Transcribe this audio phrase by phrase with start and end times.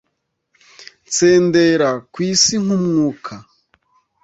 [1.07, 3.33] nsendera ku isi nk’umwuka.